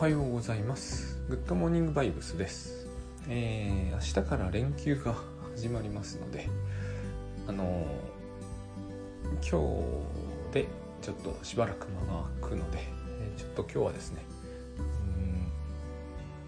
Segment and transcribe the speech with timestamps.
[0.00, 1.18] はようございます。
[1.28, 2.86] グッドモーニングバイブスです。
[3.28, 5.14] えー、明日から連休が
[5.54, 6.48] 始まりますので
[7.46, 9.60] あのー、今
[10.48, 10.68] 日で
[11.02, 14.24] ちょっとしばらく間が空くので、えー、ちょっと今日はですね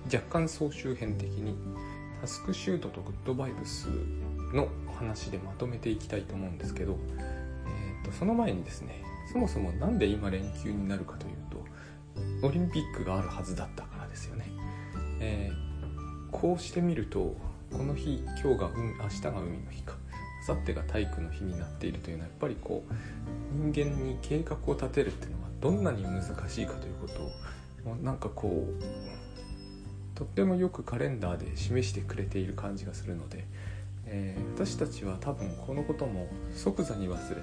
[0.07, 1.55] 若干総集編的に
[2.23, 3.89] タスクシュートとグッドバイブス
[4.55, 11.42] の話でまとめていきたいと思うんですけど、えーと、その前にですねそもそも何で今連休になるかというと
[12.43, 14.47] オリンピックがあるはずだったからですよね、
[15.21, 17.37] えー、こうしてみると
[17.73, 19.95] この日今日が海明日が海の日か。
[20.49, 22.93] 明後日が体育の日になっているというのはやっぱりこう
[23.71, 27.07] 人間に計画を立てるっていうのはどんなに難しいかというこ
[27.85, 28.83] とをなんかこう
[30.17, 33.45] とってもよくカレンダーで示してくれている感じがするので、
[34.07, 37.43] えー、私たちは多分このことも即座に忘れて、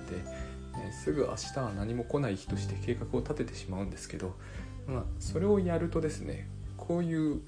[0.76, 4.35] えー、すぐ明日は何も来ない日として計画を立ててしまうんですけど、
[4.89, 7.41] まあ、それをやるとですねこういう、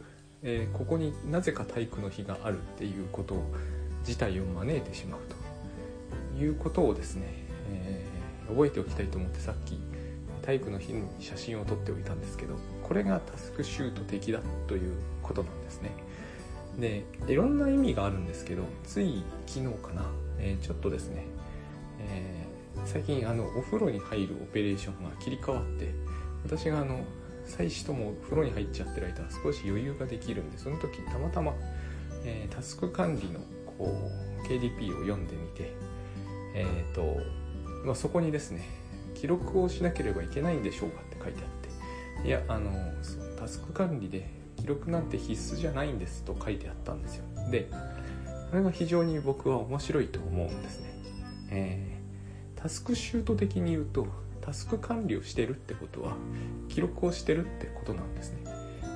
[0.43, 3.43] えー、ここになぜか体育の日があるっていうことを
[4.03, 5.19] 事態を招いてしまう
[6.37, 7.27] ということをですね、
[7.69, 8.05] え
[8.47, 9.77] 覚えておきたいと思ってさっき
[10.41, 15.91] 体育の日に写真を撮っておいたんですけどこれがタスクシュート的だということなんですね。
[16.79, 20.05] でいろんな意味があるんですけどつい昨日かな、
[20.39, 21.25] えー、ちょっとですね、
[21.99, 25.93] えー、最近あのお風呂に入るオペレーションが切り替わって
[26.45, 27.01] 私があの
[27.51, 31.53] 妻子とも風呂に入っちゃってる間少し余裕ができるんでその時たまたま、
[32.23, 33.39] えー、タスク管理の
[33.77, 34.09] こ
[34.43, 35.73] う KDP を読んでみて
[36.55, 37.17] えっ、と、
[37.85, 38.63] まあ、そこにですね
[39.15, 42.71] 記録をしなければいけないんでしょうかって書いてあっていやあの
[43.37, 47.25] タスク管理で記録なんて必須じゃないんですと書いてあったんですよ。
[47.49, 47.69] で
[48.51, 50.93] これが非常に僕は面白いと思うんですね、
[51.49, 54.07] えー、タスクシュート的に言うと
[54.41, 56.15] タスク管理をしてるってことは
[56.69, 58.43] 記録をしてるってことなんですね。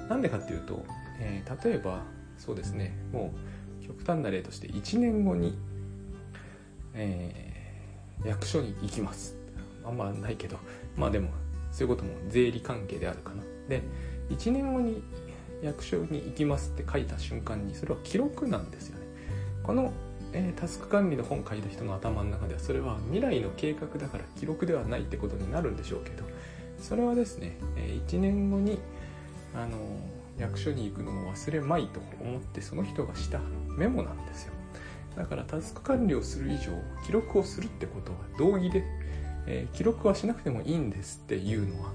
[0.10, 0.86] なんでかっていうと、
[1.20, 2.04] えー、例えば
[2.38, 3.34] そうですねも
[3.82, 5.58] う極端な例として1年後に、
[6.94, 9.36] えー、役所に行きます。
[9.86, 10.58] あんまないけど
[10.98, 11.30] まあでも
[11.72, 13.44] そういうことも税理関係であるかな。
[13.70, 13.82] で
[14.30, 15.04] 1年後に
[15.62, 19.06] 役所に行きますって書いた瞬間にそれは記録なんですよね。
[19.64, 19.92] この、
[20.34, 26.24] えー、タスク管理の本書いた人の頭の中ではそれは未来の計画だから記録ではないってことになるんでしょうけど
[26.80, 28.80] それはですね、えー、1年後に
[29.54, 29.78] あの
[30.38, 33.40] 役所に行くのを忘れまいと思ってその人がした
[33.78, 34.54] メモなんですよ。
[35.16, 36.74] だからタスク管理をする以上
[37.06, 38.84] 記録をするってことは道義で
[39.48, 41.92] えー、記録はしなくてもいいんですっていうのは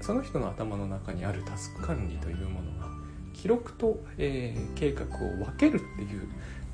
[0.00, 2.88] その人の頭の中にあるタスク管理というものが
[3.34, 6.28] 記録と、えー、計画を分けるっていう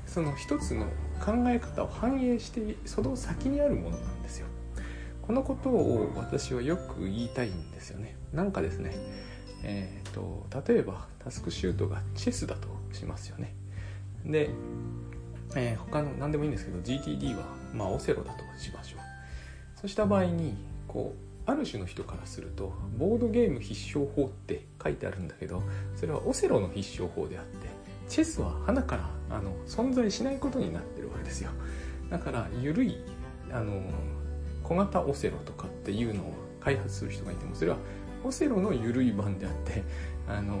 [0.05, 0.85] その一つの
[1.23, 4.47] 考え方を反映してその先にあるものなんですよ。
[5.21, 8.15] このことを私はよく言いたいんですよね。
[8.31, 8.95] なんかですね
[9.63, 13.55] えーと、と例えばタスクシュートがチェスだとしますよね。
[14.23, 14.49] で、
[15.55, 18.99] えー、他の何でもいいんですけど GTD は、まあ、オセロだとしましょう。
[19.75, 20.55] そうした場合に
[20.87, 25.61] こうある種の人からするとボードゲーム必勝法って書いてあるんだけど
[25.95, 27.67] それはオセロの必勝法であって
[28.09, 31.51] チェスは花からあの存在しないことになってるわけですよ。
[32.09, 32.97] だから緩い
[33.51, 33.81] あの
[34.63, 37.77] 小型オセロとかっていうのを開発する人がいてもそれは
[38.23, 39.83] オセロの緩い版であって
[40.27, 40.59] あの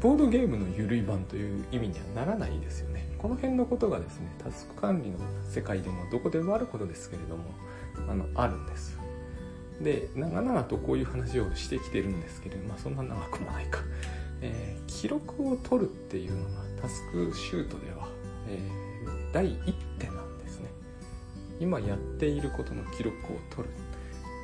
[0.00, 3.08] ボードゲームの緩い版という意味にはならないですよね。
[3.18, 7.44] この辺のことがですねタスク管理の世界でもどこでもあることですけれども
[8.08, 8.98] あのあるんです。
[9.80, 13.80] で長々とこういう話をしてきてるんですけれどまあそんな長くもないか、
[14.40, 18.08] えー、記録を取るっていうのがタスクシュートでは、
[18.48, 20.68] えー、第一手なんですね。
[21.60, 23.74] 今やっていることの記録を取る。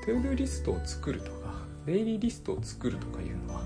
[0.05, 1.55] ToDo リストを作るとか
[1.87, 3.63] デイリーリストを作るとかいうのは、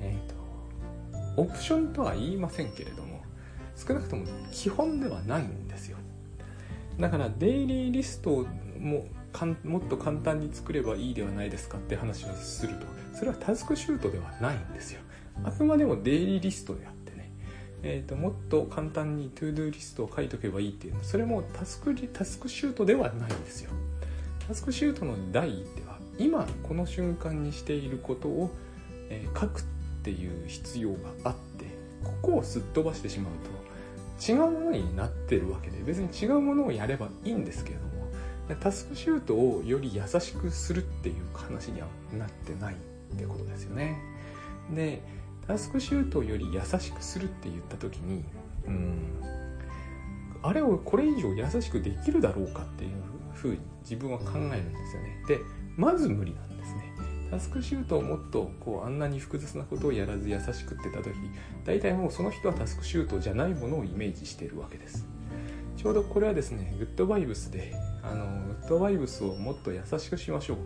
[0.00, 3.22] えーと、オプションとは言いませんけれども
[3.76, 5.96] 少なくとも基本ではないんですよ。
[6.98, 8.46] だからデイリーリスト
[8.78, 15.00] もかんもっと簡単に作ればいいではないですかって話をするとそれはタスクシュートではないんですよ。
[15.44, 16.92] あくまでもデイリーリストであっ、
[17.82, 23.70] えーと、もっと簡単に ToDo リストを書いとけばいいっていうそれもタスクタスクシュートではないんですよ。
[24.46, 28.50] タスクシュートの第一手は今この瞬間にしていることを、
[29.08, 29.62] えー、書くっ
[30.02, 31.66] ていう必要があって
[32.02, 37.90] ここをすっ飛ばしてしまうと違うものになってるわけで別に違うものをやればいいんですけれども
[38.60, 41.86] タスクシュートをより優しくするっていう話には
[42.18, 43.98] なってないってことですよね。
[44.74, 45.02] で
[45.46, 48.24] タスクシュートより優しくするって言った時に
[48.66, 49.20] うん
[50.42, 52.90] あれをこれ以上優しくできるだろうかっていう
[53.34, 55.24] ふうに自分は考えるんですよね。
[55.28, 55.38] で
[55.76, 56.92] まず無理なんですね。
[57.30, 61.14] タスクシュートをもっとこうあんなに複雑なことをやらず優しくってた時
[61.64, 65.06] 大体もうその人はタスクシュートじゃないものをイメージしているわけです。
[65.76, 70.56] ちょうどこれはですねグッドバイブスであのグッドバイブスをもっと優しくしましょう、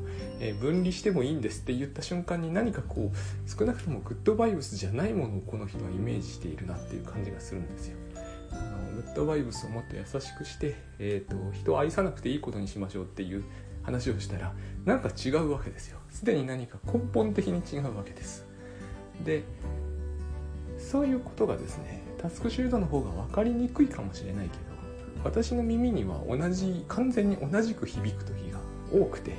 [0.41, 7.97] えー、分離してもいいんですって言った瞬間に何かこう少なくともグッドバイブスじゃないものをこの人はイメージしているなっていう感じがするんですよ。
[8.53, 13.45] あのグッドバイブスをもっと優しくして、えーと、人を愛さなくていいことにしましょうっていう
[13.83, 14.55] 話をしたら
[14.85, 15.99] なんか違うわけですよ。
[16.11, 18.47] すでに何か根本的に違うわけです。
[19.25, 19.45] で
[20.79, 24.74] そういうことがですねタスクシュートの方が分かりにくいかもしれないけど
[25.23, 28.59] 私の耳には同じ完全に同じく響く時が
[28.93, 29.33] 多くて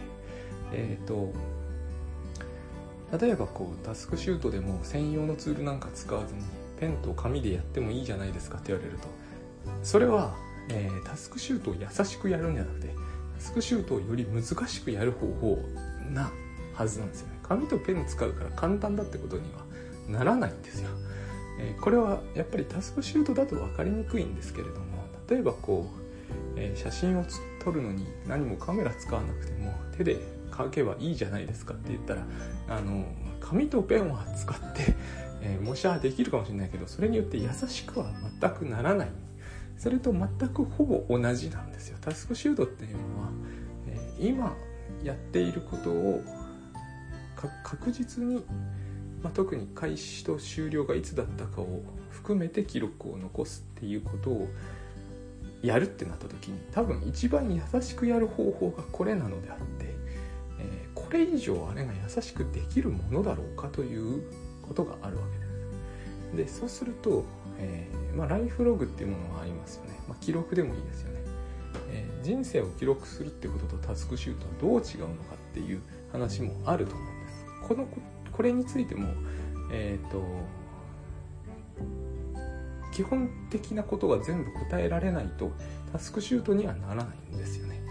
[0.72, 1.34] えっ、ー、と
[3.20, 6.42] 例えばこうタスクシュートでも専用のツールなんか使わずに
[6.80, 9.08] ペンと紙でやってもいいじゃないですかって言われると
[9.84, 10.36] それは、
[10.70, 12.90] えー、タスクシュートを優しくやるんじゃなくて
[13.36, 15.60] タスクシュートをより難しくやる方法
[16.12, 16.32] な
[16.74, 17.36] はずなんですよね。
[17.44, 19.66] 紙とペン使うから簡単だってことには
[20.08, 20.90] ならないんですよ、
[21.60, 24.95] えー、これはやっぱりタスクシュートだと分かりにくいんですけれども
[25.30, 25.90] 例えばこ
[26.56, 27.26] う、えー、写真を
[27.64, 30.20] 撮るのに何もカメラ使わなくても手で
[30.52, 32.24] 描けばいいじゃないですかって言ったら
[32.70, 33.06] あの
[33.40, 34.96] 紙とペンは使って、
[35.42, 39.10] えー、模写はできるかもしれないけどそれによって優しくは全くならない。
[39.78, 41.98] それと全くほぼ同じなんですよ。
[42.00, 43.30] タスクシュートっていうのは、
[43.88, 44.56] えー、今
[45.04, 46.24] やっていることを
[47.64, 48.44] 確実に、
[49.22, 54.48] まあ、特に開始と終了がいつだったかを含めて記録を残すっていうことを
[55.66, 59.96] やるってなった時に多分一番優しくやる方法がこれなのであって、
[60.60, 64.24] えー、これ以上あれが優しくできるものだろうかという
[64.62, 65.46] ことがあるわけです。
[66.36, 67.24] でそうすると、
[67.60, 71.22] えー、まあ、ライフログっていうものがありますよね、まあ、記録でもいいですよね、
[71.92, 77.46] えー、人生を記録するってこととタスクシュートはどう違うのかっていう話もあると思うんです。
[77.68, 77.88] この
[78.32, 79.08] これについても
[79.72, 80.22] えっ、と
[82.96, 85.52] 基本的なことが全部答えられないと
[85.92, 87.82] タスクシュートにはならないんですよね。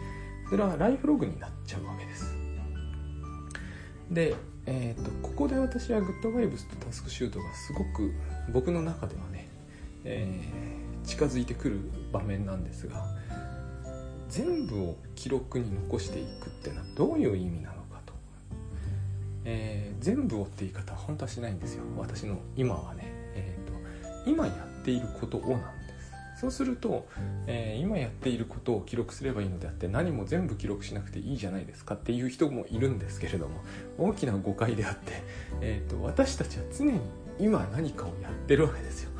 [0.48, 2.34] それはライフログになっちゃうわけです。
[4.10, 4.34] で、
[4.64, 8.14] えーと、ここで私はグッドバイブスとタスクシュートがすごく
[8.50, 9.46] 僕の中ではね、
[10.04, 11.80] えー、近づいてくる
[12.10, 13.04] 場面なんですが
[14.30, 18.14] 全部を記録に残していくっていうのはどういう意味なのかと、
[19.44, 21.82] えー、全部をって言い方は本当はしないんですよ。
[21.98, 23.02] 私の今はね、
[23.34, 23.74] えーと
[24.26, 26.40] 今やていることをなんです。
[26.40, 27.06] そうすると、
[27.46, 33.62] えー、今やっていることを記録すればいいのであって何も全部記録しなくていいじゃないですかっていう人もいるんですけれども
[33.98, 35.22] 大きな誤解であって、
[35.60, 37.00] えーと、私たちは常に
[37.38, 39.10] 今何かをやってるわけですよ。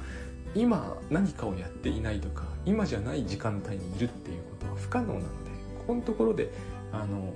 [0.55, 6.51] 今何かをやっていないとか今じゃない時間帯にいるっていうことは不可能なのでここのところで
[6.93, 7.33] あの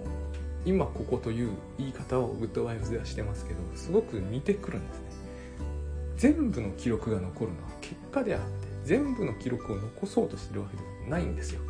[0.65, 5.05] 今ここという言い方をグッドワイフズではしてますけどすごく似てくるんですね。
[6.17, 8.47] 全部の記録が残るのは結果であって
[8.85, 11.61] 全部の記録を残そうとしてるわけではないんですよ。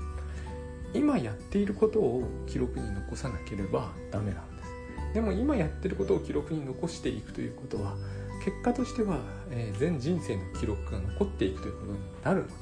[0.94, 4.68] 今やっていることを記録に残さなければダメなんです。
[5.14, 7.96] でも今やってることを記録に残していくということは
[8.44, 9.18] 結果としては、
[9.50, 12.52] えー、全人生の記録が残っていくということになるので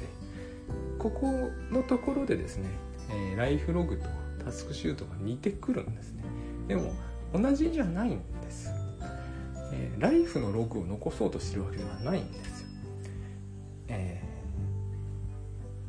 [0.98, 1.32] ここ
[1.70, 2.68] のところでですね、
[3.10, 4.06] えー、ライフログと
[4.44, 6.22] タスクシュートが似てくるんですね。
[6.68, 6.92] でも
[7.32, 8.70] 同じじゃないんです。
[9.72, 12.55] えー、ライフのログを残そうとしてるわけではないんです。
[13.88, 14.22] え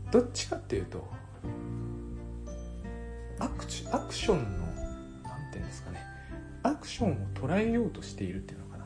[0.10, 1.08] ー、どっちかっていうと
[3.40, 4.66] アクシアクションの
[5.24, 6.04] 何ていうんですかね
[6.64, 8.86] アクションを捉えようとしているっていうのかな、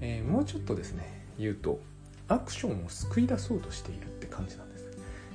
[0.00, 1.80] えー、もうちょっとですね言うと
[2.28, 4.84] アクションを救い出そうとしているって感じなんです。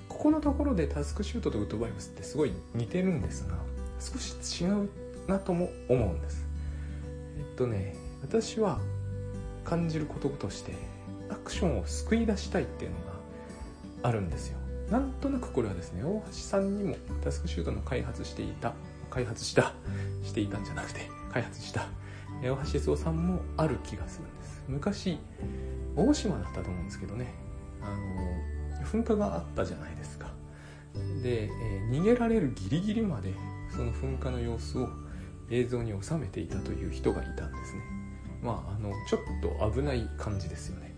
[0.08, 3.58] ここのところでタスクシュートとウッドバイブスってすごい似てるんですが
[4.00, 4.90] 少し違う
[5.28, 6.46] なとも思うんです。
[7.38, 8.80] えっとね私は
[9.64, 10.74] 感じることとして
[11.30, 13.04] アクションを救い出したいっていうのが
[14.04, 14.58] あるんですよ。
[14.90, 18.74] なんとなくこれはですね大橋さんにもタスクシュートの開発していた
[19.10, 19.74] 開発した
[20.24, 21.88] していたんじゃなくて開発した
[22.42, 24.64] 大橋静夫さんもある気がするんです。
[24.68, 25.20] 昔
[25.96, 27.34] 大島だったと思うんですけどね。
[27.82, 27.96] あ
[28.82, 30.28] の噴火があったじゃないですか。
[31.22, 31.50] で、え、
[31.92, 33.34] 逃げられるギリギリまで
[33.72, 34.90] その噴火の様子を
[35.50, 37.82] 映像に収めていたという人がいたんですね。
[38.42, 40.89] まあ、あのちょっと危ない感じですよね。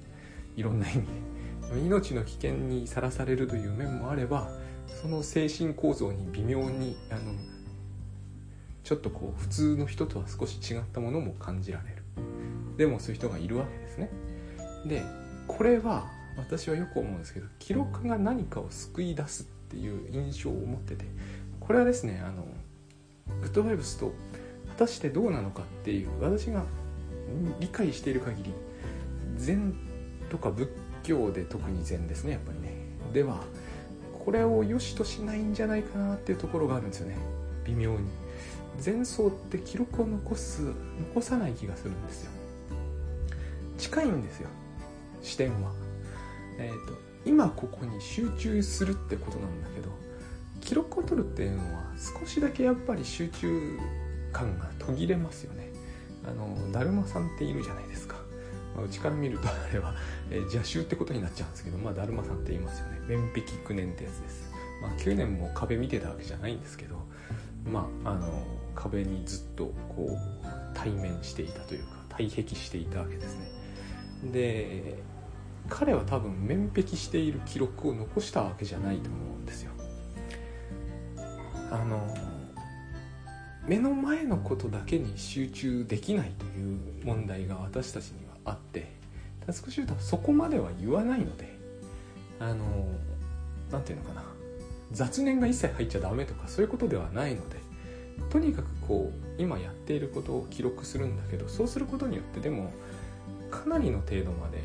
[0.55, 1.31] いろんな意味で。
[1.85, 4.51] 命の危険にさらされるという面もあれば
[5.01, 7.33] その精神構造に微妙にあの
[8.83, 12.01] ちょっとこう普通の人とは少し違ったものも感じられる。
[12.77, 14.09] でもそういう人がいるわけですね。
[14.85, 15.03] で
[15.47, 21.05] これは私はよく思うんですけど記録が何かを救い出すっていう印象を持ってて
[21.59, 22.45] これはですねあの
[23.41, 24.13] グッドバイブスと
[24.69, 26.65] 果たしてどうなのかっていう私が
[27.59, 28.53] 理解している限り
[29.35, 29.73] 禅
[30.31, 30.69] とか仏
[31.03, 32.73] 教で特に禅ですねやっぱりね。
[33.13, 33.43] では
[34.23, 37.17] これを良しとしないんじゃないかなっていうところがあるんですよね。
[37.65, 38.07] 微妙に。
[38.83, 40.71] 前奏って記録を残す
[41.13, 42.31] 残さない気がするんですよ。
[43.77, 44.47] 近いんですよ。
[45.21, 45.73] 視点は。
[46.57, 46.93] えっ、ー、と
[47.25, 49.89] 今ここに集中するってことなんだけど
[50.61, 53.77] 記録を取るっていうのは少しだけやっぱり集中
[54.31, 55.69] 感が途切れますよね。
[56.23, 58.15] あのだるまさんっているじゃないですか、
[58.83, 59.93] うちから見るとあれは、
[60.29, 62.99] えー、邪臭ってことになっちゃうんですけどまあだるまさんって言いますよね。
[63.07, 64.51] 面壁9年ってやつです。
[64.81, 66.95] まあ9年も壁見てたわけじゃないんですけど
[67.65, 68.43] まああの
[68.75, 74.31] 壁にずっとこう対面していたというか対壁していたわけですね。
[74.31, 74.99] で
[75.69, 79.71] 彼は多分面壁している記録を残したわけじゃないと思うんですよ。
[81.71, 82.13] あの
[83.65, 88.91] 目の前のことだけに集中できないという問題が私たちにあって
[89.45, 91.57] タスクシュートはそこまでは言わないので
[92.39, 92.65] あの
[93.71, 94.23] 何て言うのかな
[94.91, 97.57] 雑念が一切入っちゃダメとかそういうことではないので
[98.29, 102.71] とにかくこう今やっていることを記録するんだけどそうすることによってでも
[103.49, 104.61] かなりの程度まで、え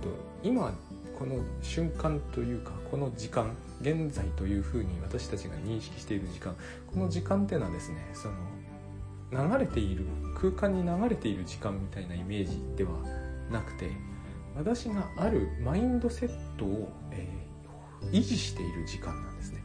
[0.00, 0.08] ーと、
[0.42, 0.72] 今
[1.18, 6.54] この瞬間というかこの時間現在というふうに私たちが認識している時間
[6.92, 8.34] この時間っていうのはですねその
[9.30, 10.04] 流れている
[10.34, 12.90] 空間に流れている時間みたいなイメージでは
[13.50, 13.90] なくて
[14.56, 19.62] 私があるマインドセットを、えー、維持している時間なんですね。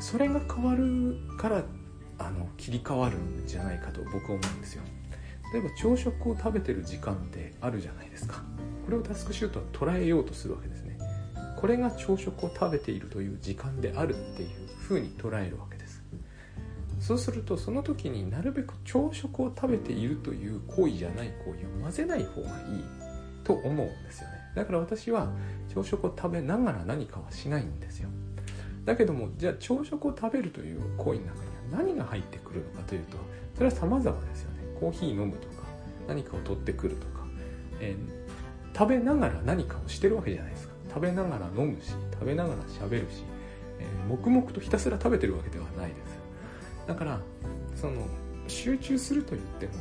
[0.00, 1.62] それが変わるから
[2.18, 4.82] あの切り替わるんじゃないかと僕は思うんですよ。
[5.52, 8.42] 例えば朝食を食べてる時間ってあるじゃないですか。
[8.84, 10.98] これをタスクシュートは捉えようとするわけですね。
[11.56, 14.48] これが朝食を食べているという時間であるっていう
[14.80, 15.73] ふうに捉えるわけ。
[15.73, 15.73] です
[17.06, 22.84] そうするとその時になるべく朝食を食べているという行為じゃない行為を混ぜない方がいい
[23.44, 24.34] と思うんですよね。
[24.56, 25.30] だから私は
[25.74, 28.08] 朝食を食べながら何かはしないんですよ。
[28.86, 33.18] だけどもじゃあ朝食を食べるという行為の中には何が入ってくるのかというと
[33.54, 34.64] それは様々ですよね。
[34.80, 35.64] コーヒー飲むとか
[36.08, 37.26] 何かを取ってくるとか、
[37.80, 40.74] えー、食べながら何かをしてるわけじゃないですか。
[40.88, 43.24] 食べながら飲むし食べながら喋るし、
[43.78, 46.13] えー、黙々とひたすら食べてるわけではないです。
[46.86, 47.20] だから
[47.74, 48.06] その
[48.48, 49.72] 集中すると言っても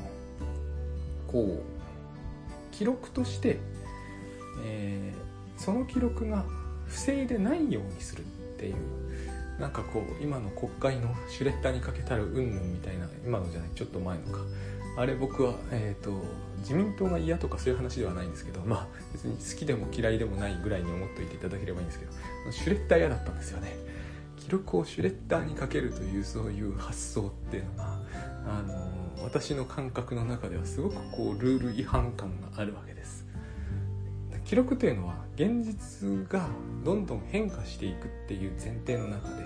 [1.28, 3.60] こう記録として、
[4.66, 6.46] えー、その記録が
[6.88, 8.24] 不正でないようにするっ
[8.58, 8.76] ていう
[9.60, 14.40] なんかこう今の国会のシュレッダーにかけたるうんぬんみたいな今のじゃないちょっと前のか。
[14.96, 16.24] あれ僕は、えーと、
[16.60, 22.12] 自民党が嫌とかそういう話ではないんですけどまあ別に好きでも嫌いでもないぐらいに思っておいていただければいいんですけど
[22.52, 23.76] シュレッダー嫌だったんですよね。
[24.44, 28.00] 記録をシュレッダーにかけるというそういう発想っていうのが
[28.46, 33.26] あの私の感覚の中ではすごくこうルール違反感があるわけです。
[34.44, 36.50] 記録というのは現実が
[36.84, 39.46] どんどん変化していくっていう前提の中で、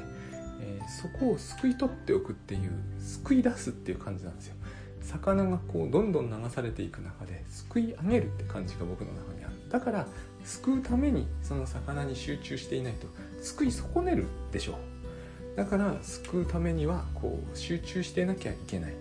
[0.62, 4.56] えー、そこを救い取っておくっていう救い出すっていう感じなんですよ。
[5.02, 10.08] 魚がこうどんどん流されていく中ですくい上げるって感じが僕の中にだから
[10.44, 13.08] 救うためにその魚に集中していないと。
[13.42, 15.58] 救い損ねるでしょう。
[15.58, 18.94] だから救うためにはこう集中してなきゃいけない。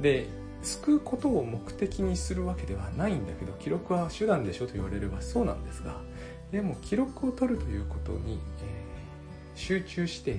[0.00, 0.26] で
[0.62, 6.00] 救うことを目的にするわけではないんだけど記録は手段でしょと言われればそうなんですが
[6.52, 10.36] でも記録を取るということに、えー、集中して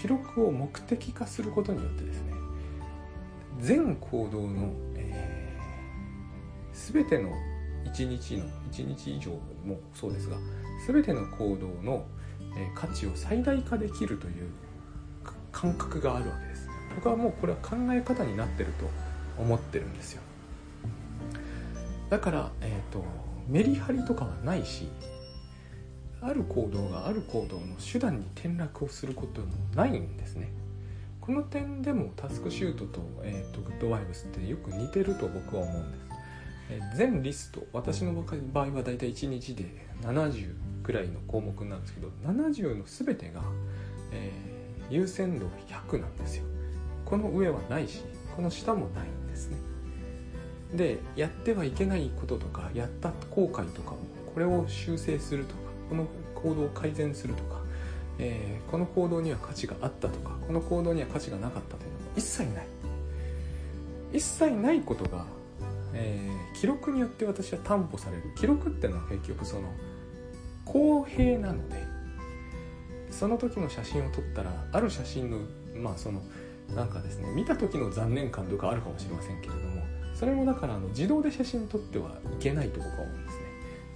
[0.00, 2.32] 記録を目的化することによってですね
[3.60, 7.32] 全行動の、えー、全ての
[7.88, 9.30] 1日の1日以上
[9.64, 10.36] もそうですが
[10.86, 12.06] 全ての行動の、
[12.56, 14.50] え、価値を最大化できるという
[15.52, 16.68] 感覚があるわけです。
[16.94, 18.88] 僕はもうこれは考え方になってると
[19.40, 20.22] 思ってるんですよ。
[22.10, 23.04] だから、えーと、
[23.46, 24.88] メリハリとかはないし
[26.20, 30.50] ある行動がある行動の手段に転落をすることもないんですね。
[31.20, 36.07] この点でもタスクシュートと,、えーと、グッドワイブスってよく似てると僕は思うんです、
[36.94, 38.12] 全リスト私の
[38.52, 39.64] 場合はだいたい1日で
[40.02, 43.42] 70くらいの項目なんですけど70の全てが、
[44.12, 46.44] えー、優先度100なんですよ。
[47.04, 48.04] この上はないし
[48.36, 49.56] この下もないんですね。
[50.74, 53.98] でやってはいけないこととかやった後悔とかも
[54.34, 57.62] これを修正するとかこの行動を改善するとか、
[58.18, 62.66] えー、この行動には価値があったとかこの行動には価値がなかったというのも一切ない。
[64.12, 65.26] 一切ないことが、
[65.94, 68.22] えー、記録によって私は担保される。
[68.36, 69.72] 記録ってのは結局その
[70.64, 71.82] 公平なので
[73.10, 75.38] その時の写真を撮ったらある写真の
[75.74, 76.22] まあその
[76.74, 79.82] なんかですね見た時の残念感とかあるかもしれませんけれども
[80.14, 83.48] それもだからあの自動で写真撮ってはいけないと僕は思うんですね。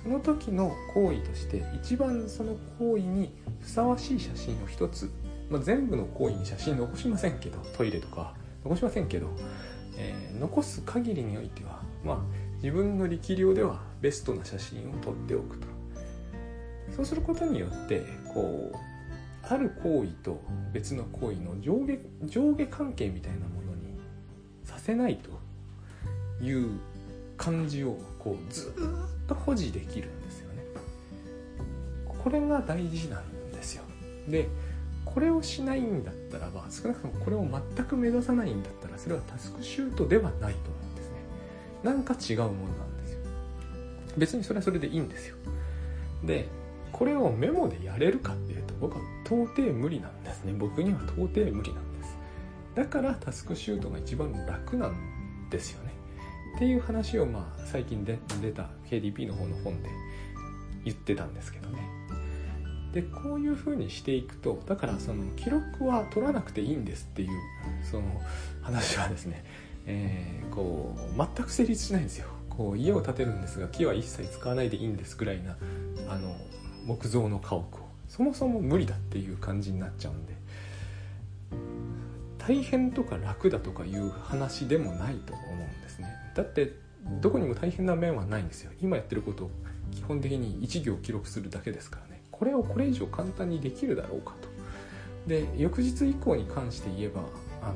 [0.02, 5.10] その時の行為として一番その行為にふさわしい写真を一つ、
[5.48, 8.34] まあ、全部の行為に写真残しませんけどトイレとか
[8.64, 9.28] 残しませんけど、
[9.96, 12.18] えー、残す限りにおいてはまあ
[12.56, 15.66] 自分の力量ではベストな写真を撮っておくと。
[16.94, 18.02] そうすることによって
[18.34, 18.76] こう
[19.42, 20.40] ある行為と
[20.72, 23.98] 別の行為の上下上下関係みたいなものに
[24.64, 25.30] させないと
[26.44, 26.78] いう
[27.36, 30.62] 感じをこうずっと保持できるんですよね。
[32.06, 33.84] これが大事なんですよ。
[34.28, 34.48] で
[35.04, 40.70] これをしないんだったらば少なくともこれを全く目指さないんだったらそれはタスクシュートではないと。
[40.70, 40.81] 思
[41.82, 43.18] なんか違うものなんですよ。
[44.16, 45.36] 別にそれはそれでいいんですよ。
[46.24, 46.48] で
[46.92, 50.52] これをメモでやれるかっていうと僕は到底無理なんですね。
[50.52, 52.16] 僕には到底無理なんです。
[52.74, 55.92] だからタスクシュートが一番楽なんですよね。
[56.56, 59.88] っていう話をまあ最近で出た KDP の方の本で
[60.84, 61.78] 言ってたんですけどね。
[62.92, 67.30] でこういうふうにしていくとだからその記録は取らなくていいんですっていう
[67.82, 68.20] その
[68.60, 69.44] 話はですね、
[69.86, 72.28] えー、こう全く成立しないんですよ。
[72.48, 75.56] こう家を建てるんですが木は一切使わないでいいんですぐらいな
[76.08, 76.36] あの
[76.86, 77.88] 木造の家屋を。
[78.08, 80.34] そもそも無理だっていう感じになっちゃうんで。
[82.38, 86.08] 大変とか楽だとかいう話でもないと思うんですね。
[86.34, 86.72] だって
[87.20, 88.72] どこにも大変な面はないんですよ。
[88.80, 89.50] 今やってることを
[89.92, 92.22] 基本的に1行記録するだけですからね。
[92.30, 94.48] これをこれ以上簡単にできるだろうかと。
[95.28, 97.22] で翌日以降に関して言えば
[97.62, 97.74] あの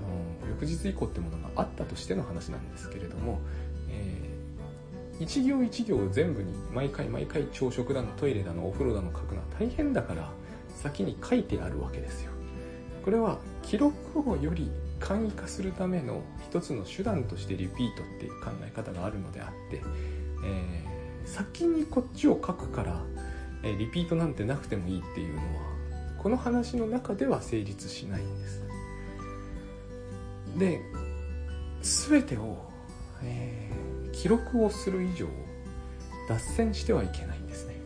[0.51, 3.41] 翌日以降ってものがあったとしての話なんですけれども、
[3.89, 10.31] えー、一行一行全部に毎回毎回朝食だのトイレだのお風呂だの書くのは大変だから
[10.75, 12.33] 先に書いてあるわけですよ。
[13.05, 13.95] これは記録
[14.29, 19.81] をより簡易化するための一つの手段としてリピートっていう考え方があるのであって、
[20.45, 23.03] えー、先にこっちを書くから、
[23.63, 25.45] えー、リピートなんてなくてもいいっていうのは
[26.19, 28.66] この話の中では成立しないんです。
[30.59, 30.81] で
[31.83, 32.57] 全てを、
[33.23, 35.27] えー、記録をする以上
[36.29, 37.77] 脱線してはいけないんですね。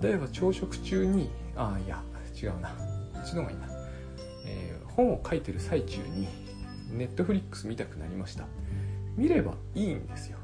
[0.00, 2.02] 例えば朝食中にああいや
[2.40, 2.70] 違うな。
[2.70, 2.74] こ
[3.20, 3.66] っちの方がいいな。
[4.46, 6.28] え本を書いてる最中に
[6.90, 8.44] ネットフリックス見たくなりました。
[9.16, 10.38] 見ればいいんですよ。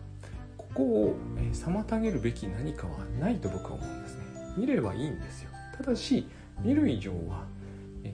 [0.56, 4.24] ここをえ妨げるべき何かはないと僕は思うんですね。
[4.56, 5.50] 見ればいいんですよ。
[5.76, 6.28] ただし
[6.60, 7.44] 見る以上は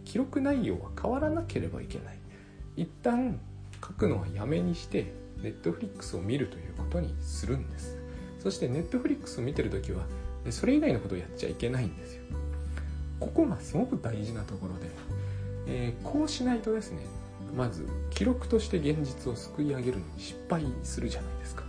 [0.05, 2.20] 記録内容は変わらなければいけない。
[2.81, 3.39] 一旦
[3.83, 5.13] 書くのはやめにして
[5.43, 7.99] ネットフリックスを見るということにするんです
[8.39, 10.05] そしてネットフリックスを見てる時は
[10.49, 12.23] それ以外のことをやっちゃいけないんですよ
[13.19, 14.91] ここがすごく大事なところで
[15.67, 17.03] えー、こうしないとですね
[17.57, 21.65] まず記録として現実をすくい上げるのに失敗するじゃないですか。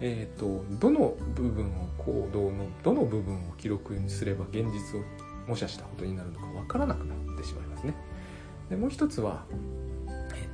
[0.00, 5.02] えーと、どの部分を行動のどの部分を記録にすれば現実を
[5.46, 7.94] 模写したことになるのか分からなくなってしまいますね。
[8.70, 9.44] でもう一つは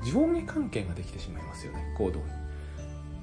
[0.04, 2.24] 上下関係ができてしまいますよね行動に。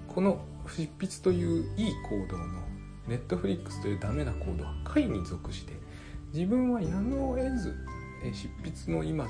[0.08, 2.46] この執筆といういい行動の
[3.08, 5.74] ネットフリックスというダメな行動は解に属して
[6.34, 7.76] 自分はやむを得ず
[8.34, 9.26] 執筆の今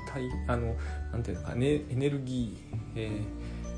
[0.48, 0.76] あの
[1.12, 3.22] なんていうのかねエネルギー、え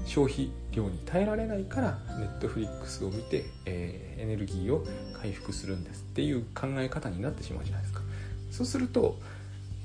[0.04, 4.84] ー、消費量に耐えられないからネットフリックスを見て、えー、エネルギーを
[5.22, 8.02] 回復するんですっていう考え方になってしまうじゃないですか
[8.50, 9.20] そうすると,、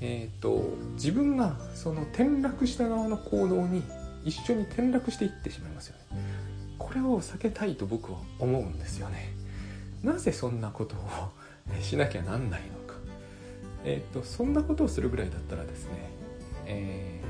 [0.01, 3.83] えーと、自分がその転落した側の行動に
[4.23, 6.21] 一緒に転落していってしまいますよね。
[6.77, 9.33] これを避けたいと僕は思うんですよね。
[10.03, 12.95] なぜそんなことをしなきゃなんないのか。
[13.83, 15.91] えっ、ー、とそんなことをするぐらいだったらですね、
[16.65, 17.21] え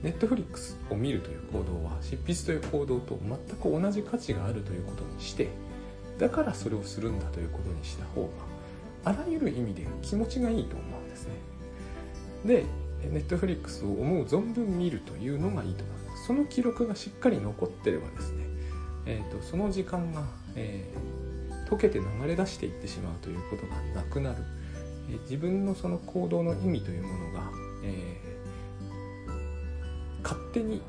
[0.00, 5.48] ー、ネットフリックスを見るという行動は執筆という行動と全く同じ価値があるということにして
[6.18, 8.51] だからそれをするんだということにした方が
[9.04, 11.34] あらゆる意味で気持ちがいいと思うんですね。
[12.44, 12.64] で
[13.10, 16.26] ネットフリックスを思う存分見るというのがいいと思います。
[16.26, 18.44] その記録がしっかり残ってればですね、
[19.06, 20.22] えーと、その時間が、
[20.54, 24.36] えー、溶けて流れ出していってしまうということがなくなる。
[25.10, 27.50] え自分のその行動の意味というものが、
[27.82, 30.80] えー、勝手に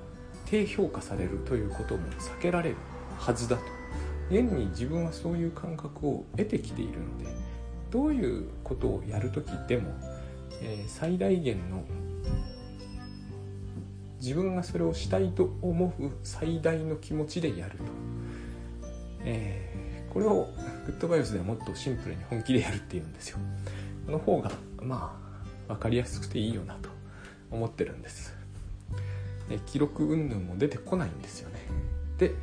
[0.45, 2.76] 低評価されるということも避けられる
[3.17, 3.63] はずだと。
[4.30, 7.26] 現に自分はそういう感覚を得てきているので
[7.93, 9.93] どういうことをやる時でも、
[10.63, 11.84] えー、最大限の
[14.19, 17.84] 自分がそれをしたいと思う最大の気持ちでやると、
[19.23, 20.47] えー、これを
[20.88, 23.38] グッドバイオスではもっとシンプルに本気でやるっていうんですよ。
[24.08, 24.51] の方が
[24.82, 25.21] ま
[25.67, 26.89] あ分かりやすくていいよなと
[27.51, 28.36] 思ってるんです。
[29.51, 31.60] え記録云々も出てこないんですよね。
[32.17, 32.34] で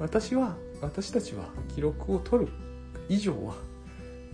[0.00, 2.52] 私は私たちは記録を取る
[3.10, 3.54] 以上は、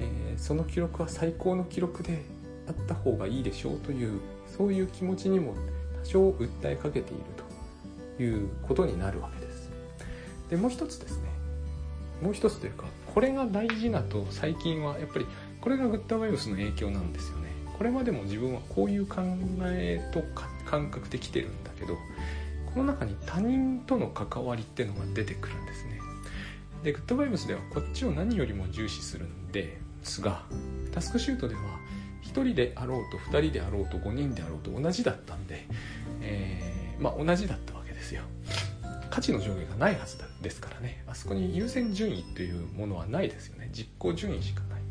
[0.00, 2.22] えー、その記録は最高の記録で
[2.68, 5.54] あった方がいいでしょうというそういう気持ちにも
[6.02, 7.22] 多少訴えかけている
[8.16, 9.70] ということになるわけです。
[10.48, 11.30] でもう一つですね。
[12.22, 12.84] もう一つというか
[13.14, 15.26] これが大事なと最近はやっぱり
[15.60, 17.48] これがグッドバイオスの影響なんですよね。
[17.76, 19.22] これまでも自分はこういう考
[19.62, 20.22] えと
[20.66, 21.96] 感覚で来てるんだけど
[22.74, 26.00] この中に他人との関わりってのが出てくるんですね。
[26.84, 30.42] でグッドバイブスではこっちを何よりも重視するんでですが
[30.92, 31.60] タスクシュートでは
[32.22, 35.66] 1人であろうと2人であろうと5人であろうと同じだったんで、
[36.22, 38.22] えー、まあ同じだったわけですよ。
[39.10, 41.02] 価値の上下がないはずですからね。
[41.08, 43.68] あそこに優先順位というものはないですよね。
[43.72, 44.82] 実行順位しかない。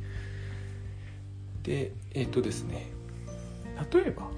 [1.63, 2.87] でえっ、ー、とですね
[3.91, 4.29] 例えば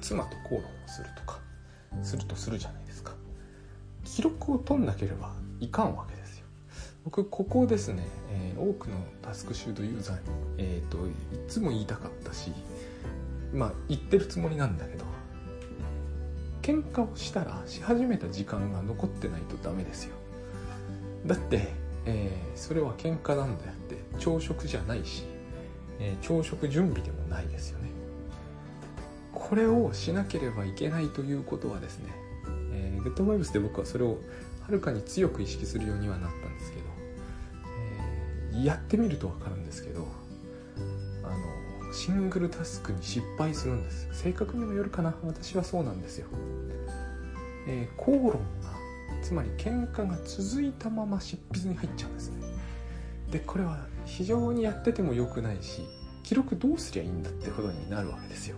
[0.00, 1.40] 妻と口論をするとか
[2.02, 3.12] するとするじゃないですか。
[4.04, 6.11] 記録を取んなければいかんわけ
[7.04, 10.22] 僕ここですね、えー、多くのタスクシュートユーザーに、
[10.58, 11.10] えーと、い
[11.48, 12.52] つも言いたかったし
[13.52, 15.04] まあ言ってるつもりなんだけど
[16.62, 20.14] 喧嘩をしたらし始めた時間が残ってないとダメですよ。
[21.26, 21.68] だって、
[22.06, 25.24] えー、それは喧嘩なんであって朝食じゃないし、
[25.98, 27.90] えー、朝食準備でもないですよね。
[29.34, 32.12] これをしなければいけないということはですね、
[32.72, 34.18] えー、グッドバイブスで僕はそれを
[34.62, 36.41] はるかに強く意識するようにはなったんですけど、えー、
[38.64, 40.06] やってみると分かるんですけど
[41.24, 44.08] あのシングルタスクに失敗するんです。
[44.12, 45.14] 性格にもよるかな。
[45.24, 46.26] 私はそうなんですよ、
[47.66, 48.38] えー、口論が
[49.22, 52.36] つまり喧嘩が続いたまま執筆に入っちゃうんですね。
[53.30, 55.82] でこれは非常にやってても良くないし
[56.22, 58.56] 記録どうすりゃいいんだってことになるわけですよ。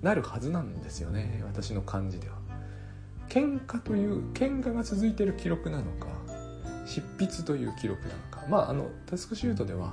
[0.00, 2.36] なるはずなんですよね私の感じでは。
[3.28, 6.08] 喧嘩という喧嘩が続いてる記録なのか
[6.84, 8.31] 執筆という記録なのか。
[8.48, 9.92] まああのタスクシュートでは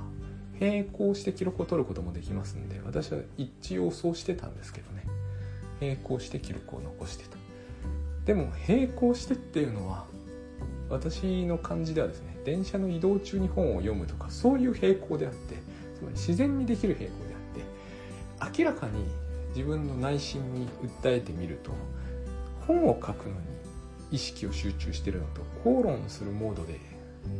[0.60, 5.04] 並行して記録を取ることもできますんで私は一応そうしてたんですけどね。
[5.80, 7.36] 並行して記録を残してた
[8.26, 10.04] でも並行してっていうのは
[10.88, 15.54] 私の感じではですね電車の移動中に本を読むとかそういう並行であって
[15.96, 17.34] つまり自然にできる並行で
[18.44, 19.04] あって明らかに
[19.54, 20.68] 自分の内心に
[21.02, 21.72] 訴えてみると
[22.66, 23.40] 本を書くのに
[24.12, 26.78] 意識を集中してるのと口論するモードで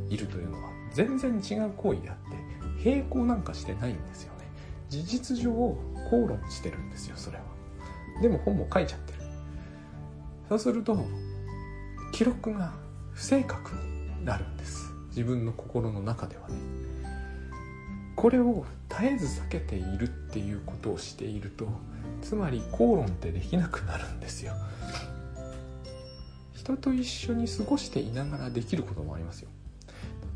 [0.09, 2.17] いるというのは全然違う行為であっ
[2.83, 4.47] て並行なんかしてないんですよね。
[4.89, 5.53] 事実上
[6.11, 7.45] 口論してるんですよそれは。
[8.23, 9.21] でも本も書いちゃってる。
[10.49, 10.99] そうすると
[12.13, 12.73] 記録が
[13.13, 13.75] 不正確
[14.19, 14.91] になるんです。
[15.09, 16.57] 自分の心の中ではね。
[18.17, 21.67] これを絶えず避けているっていうことをしていると
[22.21, 24.53] つまり口論ってできなくなるんですよ。
[26.53, 29.49] 人と一緒に過ごしていながらできることもありますよ。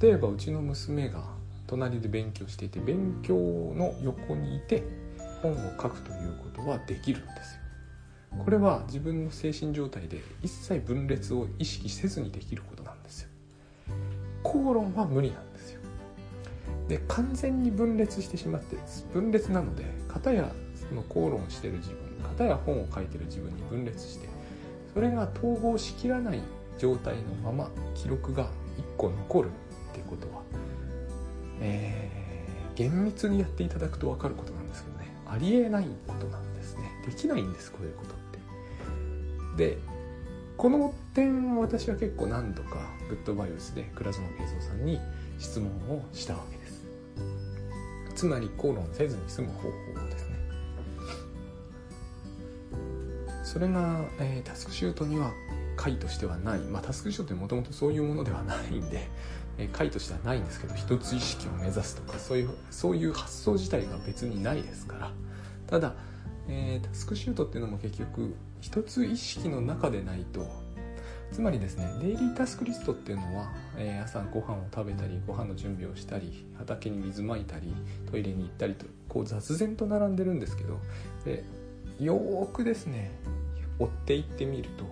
[0.01, 1.25] 例えばうちの娘が
[1.67, 4.83] 隣で勉強していて勉強の横にいて
[5.43, 7.61] 本を書くということはできるんですよ。
[8.45, 13.29] これは自分の精神状態で一切分裂を意識せずにできることなんですよ。
[14.43, 15.81] 口論は無理なんですよ。
[16.89, 18.77] で完全に分裂してしまって
[19.13, 24.29] 分裂なので片やその口論してる自分片や本を書いてる自分に分裂して
[24.93, 26.41] それが統合しきらない
[26.79, 28.49] 状態のまま記録が1
[28.97, 29.51] 個残る。
[30.15, 30.43] ことは、
[31.61, 35.15] えー、厳密にやっていただくと分かることなんですけどね。
[35.27, 36.91] ありえないことなんですね。
[37.07, 38.17] できないんですこういうことっ
[39.57, 39.75] て。
[39.75, 39.79] で
[40.57, 45.01] この点を私は結構何度かグッドバイオスで倉園慶三さんに
[45.39, 46.85] 質問をしたわけです。
[48.15, 49.69] つまり口論せずに済む方法
[50.09, 50.35] ですね。
[53.43, 55.33] それが、えー、タスクシュートには
[55.77, 59.09] 解としてはない、まあ、タスクシュートってもともとそういうものではないんで、
[59.59, 65.11] えー、解としてはないんですけど一つ意識を目指すとかそういうそういう発想自体が別にないですから。
[65.67, 65.95] ただ、
[66.49, 70.65] えー、タスクシュートっていうのも結局一つ意識の中でないと。
[71.33, 77.75] つまりですねデイリータスクリストっていうのは、えー、朝ご飯を食べたりご飯の準備をしたり畑に水まいたり
[78.09, 80.79] トイレに行ったりとこう雑然と並んでるんですけど
[81.25, 81.43] で
[81.99, 83.11] よーくですね
[83.81, 84.85] 追っていってみると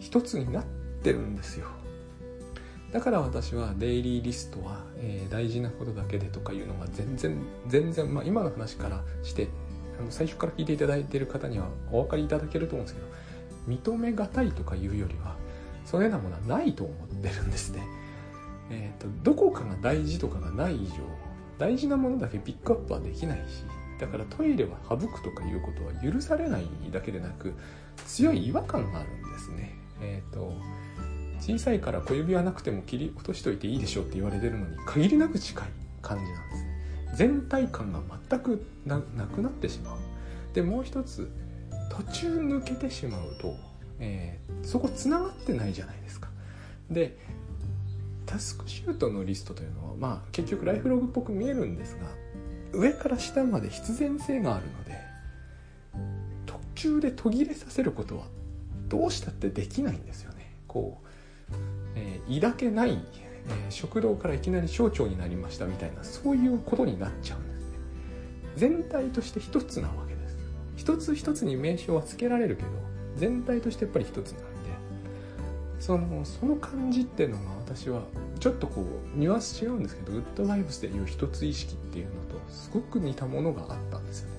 [0.00, 0.64] 一つになっ
[1.02, 1.68] てるんですよ。
[2.92, 9.48] だから私はデイリーリストは、えー、大事なことだけでとかいうのが全然全然、まあ、今の話からして
[9.98, 15.36] あの最初から聞いていただいている方にはお分かりいただけると思うんですけど認めがたいとかいうよりは
[15.84, 17.82] そのようなものはないと思ってるんですね。
[18.70, 20.94] えーと、どこかが大事とかがない以上
[21.58, 23.64] 大事なものだけピックアップはできないし
[23.98, 27.54] だからトイレは省くとかいうことは許されないだけでなく
[28.06, 30.52] 強い違和感があるんですねえっ、ー、と
[31.40, 35.68] 小さいから小指はなくても切り落としといていいでしょうって言われてるのに限りなく近い
[36.02, 36.62] 感じなんです。
[36.62, 36.68] ね
[37.14, 39.98] 全体感が全くなくなってしまう。
[40.54, 41.30] でもう一つ
[41.90, 43.56] 途中抜けてしまうと、
[43.98, 46.28] えー、そこつながってないじゃないですか。
[46.90, 47.16] で
[48.26, 52.06] タスクシュートのリストというのはまあ結局ライフログっぽく見えるんですが
[52.72, 54.98] 上から下まで必然性があるので
[56.44, 58.24] 途中で途切れさせることは
[58.88, 60.50] どうしたってできないんですよね。
[60.66, 61.07] こう、
[61.98, 62.90] えー、抱けない、
[63.48, 67.78] えー、食堂からいきなり省庁になりましたみたいなそういうことになっちゃうんですね。
[68.56, 70.36] 全体として一つなわけです。
[70.76, 72.68] 一つ一つに名称は付けられるけど
[73.16, 74.48] 全体としてやっぱり一つなんで。
[75.78, 78.02] そのその感じっていうのが私は
[78.40, 78.84] ちょっとこ
[79.14, 84.38] うニュアンス違うんですけどグッドバイブスでいう一つ意識っていうのとすごく似たものがあったんですよね。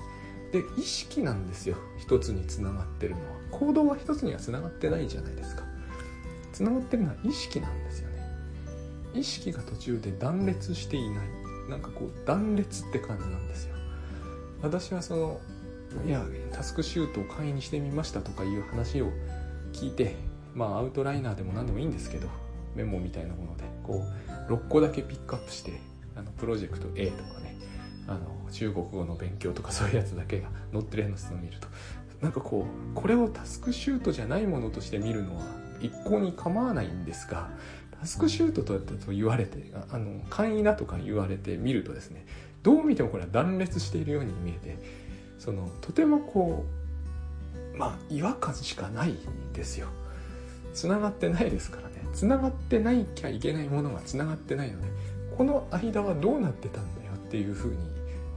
[0.52, 1.76] で意識なんですよ。
[1.98, 3.40] 一つにつながってるのは。
[3.52, 5.64] 行動は一つにはつながってないじゃないですか。
[6.60, 8.22] つながってるのは意識なんですよね。
[9.14, 11.28] 意識が途中で断裂していない。
[11.70, 13.74] なんかこう断裂って感じなんですよ。
[14.60, 15.40] 私はその
[16.06, 19.10] いやタスクシュートを簡易にしてみましたとかいう話を
[19.72, 20.16] 聞いて
[20.54, 22.28] まあアウトライナーでも何でもいいんですけど
[22.76, 24.04] メモみたいなものでこ
[24.48, 25.80] う6個だけピックアップして
[26.14, 27.56] あのプロジェクト A とかね
[28.06, 28.20] あの
[28.52, 31.68] 中国語の勉強とかそういうやつだけが載ってるやつを見ると。
[32.20, 37.50] なんかこうこれをタスクシュートじゃないものとして見るのは一向に構わないんですが
[38.00, 42.26] タスクシュートとと言われてあの簡易なとか言われて見るとですね
[42.62, 44.78] どう見てもこれは断裂しているように見えて
[45.38, 46.64] そのとてもこ
[47.74, 49.88] うまあ違和感しかないんですよ。
[50.74, 52.06] つながってないですからね。
[52.12, 54.88] つながってないきゃいけないものがつながってないので
[55.36, 57.78] この間はどうなってたんだよっていうふうに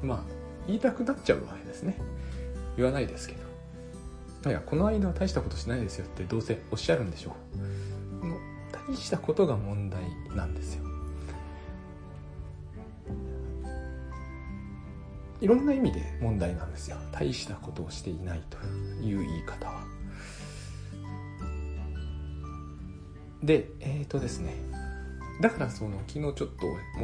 [0.02, 0.24] まあ
[0.68, 1.98] 言いたくなっちゃうわけですね。
[2.78, 3.43] 言わないですけど。
[4.46, 7.36] いやこの間は大したことしないですよってどうせおっしゃるんでしょ
[8.22, 8.28] う。
[8.28, 8.38] の
[8.90, 10.02] 大したことが問題
[10.36, 10.84] なんですよ。
[15.40, 16.98] いろんな意味で問題なんですよ。
[17.12, 18.58] 大したことをしていないと
[19.06, 19.84] いう言い方は。
[23.42, 24.56] でえっ、ー、とですね。
[25.42, 26.48] だからその昨日ちょっと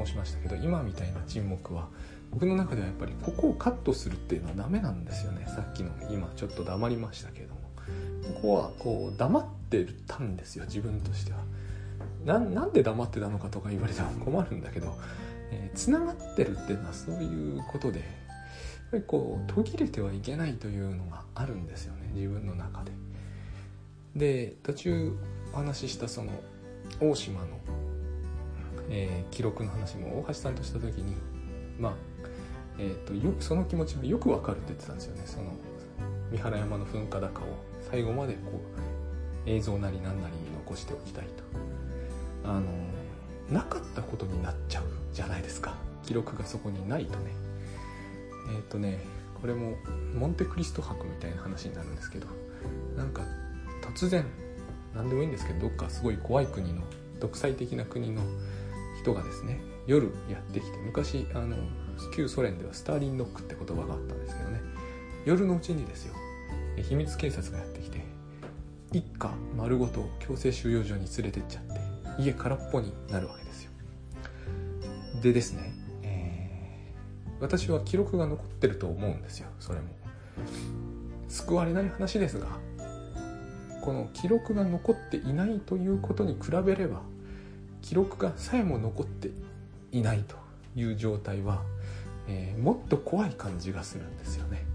[0.06, 1.90] 申しましたけど今みたいな沈黙は
[2.32, 5.46] 僕の中ではやっぱりここをカットするっていうのはダメなんですよね。
[5.48, 7.60] さっきの今ちょっと黙りましたけれども。
[8.36, 11.40] ここはこう黙ってたんですよ自分としては。
[12.26, 14.96] なんで黙ってたのかとか言われても困るんだけど
[15.74, 18.08] つな、えー、がってるっていうのはそういうことでやっ
[18.92, 22.92] ぱりこう途切れてはいけないというのがあるんですよね自分の中で。
[24.16, 25.18] で途中
[25.54, 26.32] お話ししたその
[27.00, 27.48] 大島の、
[28.90, 31.16] えー、記録の話も大橋さんとした時に
[31.80, 31.94] まあ、
[32.80, 35.24] えーと、よその気持ちがよくわかるって言ってたんですよね。
[35.26, 35.54] その
[36.32, 38.40] 三原山の噴火高を最後までこ
[39.46, 42.50] う映像なり何なりに残しておきたいと。
[42.50, 42.64] あの
[43.52, 45.76] なかったことになっちゃうじゃないですか。
[46.06, 47.32] 記録がそこにないとね。
[48.50, 49.00] えっ、ー、とね
[49.42, 49.76] これも
[50.16, 52.28] モンテクリスト博みたいな話になるんですけど
[52.98, 53.24] なんか
[53.96, 54.26] 突然
[54.96, 56.82] 何でもいいんですけどどっかすごい怖い国の
[57.20, 58.22] 独裁的な国の
[59.02, 61.56] 人がですね夜やってきて昔あの
[62.12, 64.62] 旧ソ連ではスターリンノックって言葉があったんですけどね。
[65.26, 66.14] 夜のうちにですよ。
[66.78, 68.02] 秘密警察がやってきて
[68.94, 73.72] 一家丸ごと強制収容所に連れてっちゃって家空っぽになるわけですよ。
[75.22, 79.48] でですね、えー、私は記録が残ってると思うんですよ。
[79.60, 79.88] それも。
[81.28, 82.48] 救われない話ですが
[83.82, 87.02] この記録が残っていないということに比べれば
[87.82, 89.30] 記録がさえも残って
[89.92, 90.36] いないと
[90.76, 91.64] いう状態は、
[92.30, 94.66] えー、もっと怖い感じがするんですよね。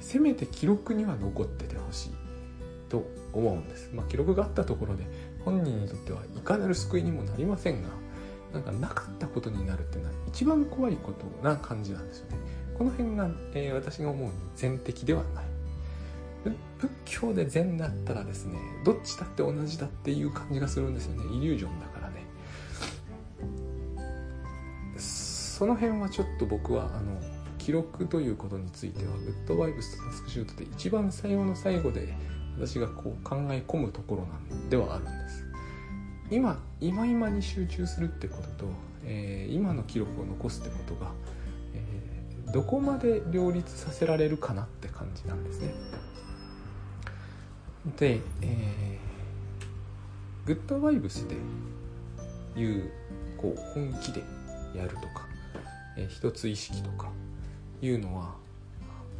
[0.00, 2.10] せめて記録には残っててほしい
[2.88, 5.06] と思うんです、まあ、記録があったところで
[5.44, 7.88] 本人にとってはいかなる救いにもなりませんが
[8.52, 12.38] なんかなかったことになるっていうのは一番怖いことな感じなんですよね。
[12.78, 15.44] この辺が、えー、私が思うに全的ではない。
[16.78, 21.36] 仏教で禅だったらですねどっちだって同じだっていう感じがするんですよね。
[21.36, 21.97] イリュージョンだから。
[25.58, 27.20] その辺はちょっと僕はあの
[27.58, 32.14] 記録ということについてはグッドバイブスとタスクシュートで一番最後の最後で
[32.56, 35.44] 私がこう考え込むところなんではあるんです。
[36.30, 38.66] 今今今に集中するってことと、
[39.04, 41.10] えー、今の記録を残すってことが、
[41.74, 45.74] えー、どこまで両立させられるかなって感じなんですね。
[47.98, 51.34] で、えー、グッドバイブスで
[52.60, 52.92] いう
[53.36, 54.22] こう本気で
[54.76, 55.27] やるとか、
[55.98, 57.10] えー、一つ意識とか
[57.82, 58.36] いうのは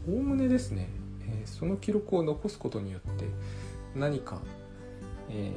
[0.09, 0.89] おおむねですね、
[1.29, 3.27] えー、その記録を残すことによって
[3.95, 4.41] 何か、
[5.29, 5.53] え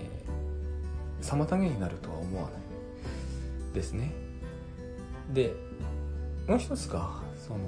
[1.22, 4.12] ー、妨げになるとは思わないですね。
[5.32, 5.54] で
[6.48, 7.60] もう一つがその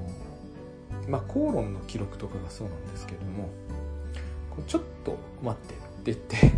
[1.08, 3.50] まあ口論の記録とかがそうなんですけれども
[4.68, 6.58] ちょっと待ってって言って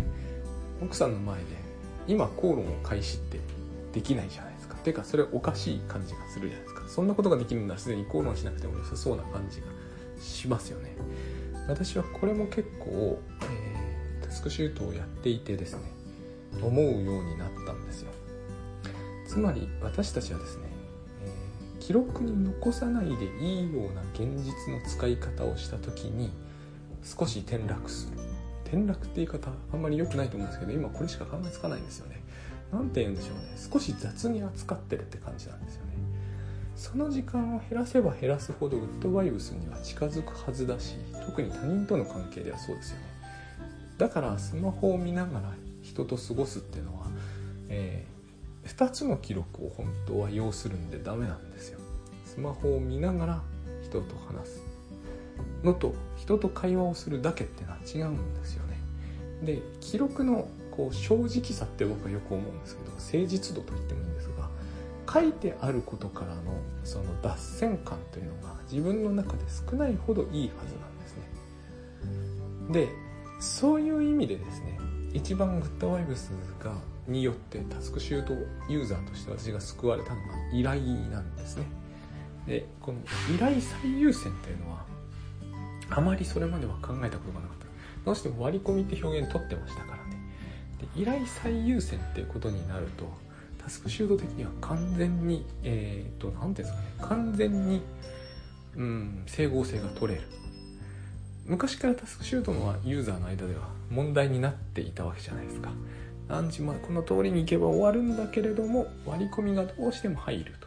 [0.82, 1.44] 奥さんの前で
[2.08, 3.38] 今口論を開始って
[3.92, 4.55] できないじゃない
[4.86, 6.88] ていうかそれおかしい感じがするじゃないですか。
[6.88, 9.66] そんなことができるならすでに口論しなくても良さそうな感じが
[10.20, 10.96] しますよね。
[11.66, 15.80] 私はこれも結構、えー、タスクシュートをやっていてですね
[16.62, 18.12] 思うようになったんですよ。
[19.26, 20.68] つまり私たちはですね、
[21.24, 26.30] えー、記録に残さないでいいような現実の使い方をした時に
[27.02, 28.18] 少し転落する。
[28.66, 32.22] 転落って言い方あんまり良くないと思うんですけど今これしか考えつかないんですよね。
[32.72, 33.42] 何て言うんでしょうね。
[33.72, 35.92] 少し雑に扱ってるって感じなんですよね。
[36.76, 43.04] その時間を減らせば減らすほどウッドバイブスには近づくはずだし特に他人との関係ではそうですよね。
[43.98, 47.06] だからスマホを見ながら人と過ごすっていうのは、
[47.68, 51.80] えー、2つの記録を本当は要するんでダメなんですよ。
[52.26, 53.42] スマホを見ながら
[53.82, 54.60] 人と話す。
[55.62, 58.78] のと人と会話をするだけっていうのは違うんですよね。
[59.42, 64.48] で記録のこう正直さって僕はよく思うんですけど誠実度と言ってもいいんですが
[65.12, 66.42] 書いてあることからの
[66.84, 69.38] その脱線感というのが自分の中で
[69.70, 71.22] 少ないほどいいはずなんですね。
[72.72, 72.88] で
[73.40, 74.78] そういう意味でですね
[75.12, 76.30] 一番グッドワイブス
[76.62, 76.74] が
[77.06, 78.34] によってタスクシュート
[78.68, 81.64] ユーザーとして私が救われたのが依頼なんですね。
[82.46, 82.98] でこの
[83.34, 84.84] 依頼最優先というのは
[85.90, 87.66] あまりそれまでは考えたことがなかった。
[88.04, 89.95] どうしても割り込みって表現取ってましたから
[90.80, 93.04] で依頼最優先っていうことになると
[93.58, 97.82] タスクシュート的には完全にえっ、ー、と何ていうんですかね完全に
[98.76, 100.26] うん整合性が取れる。
[101.46, 105.70] 昔からタスクシュートのはユーザーの間では問題になっていたわけじゃないですか。
[106.28, 110.66] 何時までこの通りに行けば終わるんだけれども割り込みがどうしても入ると。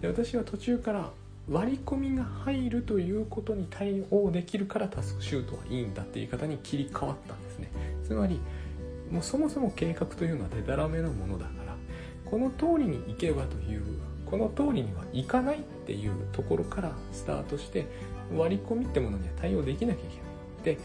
[0.00, 1.10] で私は途中から
[1.50, 7.70] 割り込みが入るということに対応できるからタスクシュートはいいんだって言い方に切り替わったんですね。
[8.04, 8.40] つまり
[9.10, 11.76] もうそもそも計画というのはデタラメなものだから
[12.24, 13.82] この通りに行けばという
[14.26, 17.86] この通りには行かないっていうところからスタートして
[18.36, 20.08] 割り込みってものには対応できなきゃいけ
[20.68, 20.76] ない。
[20.76, 20.78] で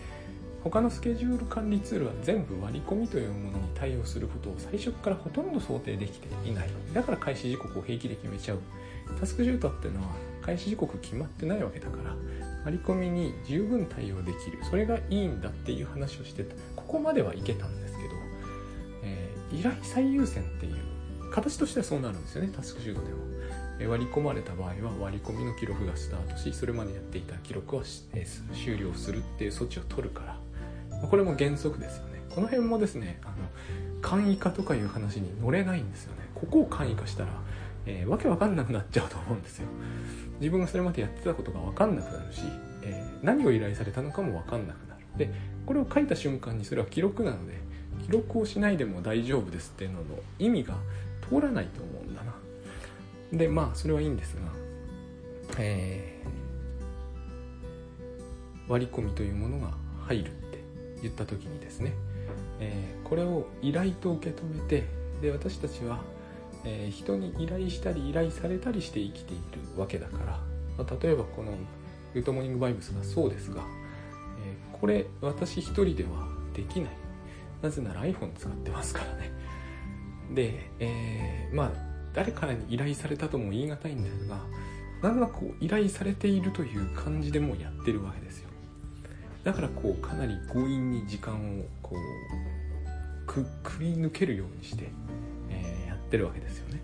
[0.64, 6.70] 他のスケジュール管理ツールは全部割り込みというものに対応することを最初からほとんど想定できていない。
[6.92, 8.60] だから開始時刻を平気で決めちゃう。
[9.20, 10.08] タスクシュートっていうのは
[10.42, 12.16] 開始時刻決まってないわけだから
[12.64, 14.58] 割り込みに十分対応できる。
[14.64, 16.56] それがいいんだっていう話をしてた。
[16.76, 17.85] ここまではいけたんですけど、えー、
[19.60, 20.76] 依頼最優先っていう
[21.32, 22.52] 形としてはそうなるんですよね。
[22.56, 31.08] タスクシュートでも、割り込まれた場合は割り込みの記録がスタートしそれまでやっていた記録は、終了するっていう措置を取るから。
[31.10, 33.20] これも原則ですよねこの辺もですね。
[33.24, 33.34] あの
[34.02, 36.30] 簡易化とかいう話に乗れないんですよね。
[36.36, 37.30] ここを簡易化したら
[37.86, 39.68] えー、わけわかんなくなっちゃうと思うんですよ。
[40.40, 42.42] 自分がそれまでやってたことがわかんなくなるし、
[42.82, 45.02] えー、何を依頼されたのかもわかんなくなる。
[45.18, 45.32] で
[45.66, 47.54] これを書いた瞬間にそれは記録なので
[48.04, 50.06] 記録をしないでも大丈夫ですっていうのの
[50.40, 50.76] 意味が
[51.30, 52.34] 通らないと思うんだな。
[53.34, 54.42] でまあそれはいいんですが、
[55.58, 59.74] えー、割り込みというものが
[60.08, 60.60] 入るって
[61.02, 61.94] 言った時にですね、
[62.60, 64.86] えー、これを依頼と受け止めて
[65.22, 66.00] で私たちは
[66.66, 70.40] えー、人に依頼したり依頼されたりして生きているわけだから、
[70.78, 71.52] まあ、例えばこの
[72.14, 73.62] 「グッドモーニングバイブス」がそうですが、
[74.44, 77.05] えー、これ私一人ではできない。
[77.62, 79.32] なぜなら iPhone 使ってますからね。
[80.34, 81.72] で、えー、まあ
[82.14, 84.40] 誰からに依頼されたとも言い難いんですが
[85.04, 88.50] なんだこう依頼されているという感じでもやってるわけですよ。
[89.44, 94.90] だからこうかなり強引に時間をこうくくり抜けるようにして
[95.50, 96.82] えやってるわけですよね。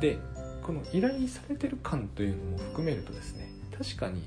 [0.00, 0.18] で
[0.62, 4.22] この依頼されてる感というのも含めるとですね確かに、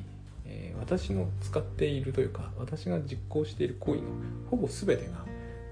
[0.53, 4.07] え、私の使っているというか私が実行している行為の
[4.49, 5.25] ほぼ全てが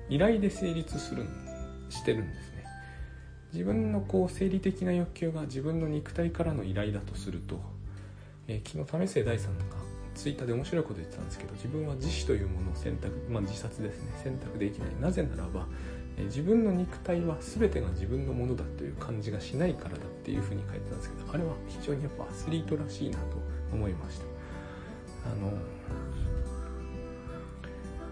[0.09, 1.25] 依頼で成立する
[1.89, 2.65] してるんですね。
[3.53, 7.59] 自分のこう生理的な欲求が自分の肉体からの依頼だとすると、
[8.47, 9.63] えー、昨日為末大さんが
[10.15, 14.11] ツイッターで面白いこと言ってたんですけど自分は自死というものを選択まあ自殺ですね。
[14.23, 14.89] 選択できない。
[15.01, 15.67] なぜならば
[16.17, 23.37] え自分の肉体は全てが自分のものだという感じがしないからだっていうふうに書いてたんですけどあれは非常にやっぱアスリートらしいなと
[23.71, 24.30] 思いました。
[25.35, 25.51] の